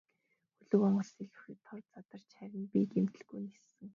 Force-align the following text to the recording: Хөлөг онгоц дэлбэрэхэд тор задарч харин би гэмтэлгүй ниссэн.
Хөлөг 0.57 0.81
онгоц 0.87 1.09
дэлбэрэхэд 1.15 1.59
тор 1.67 1.81
задарч 1.91 2.29
харин 2.39 2.63
би 2.71 2.79
гэмтэлгүй 2.93 3.39
ниссэн. 3.47 3.87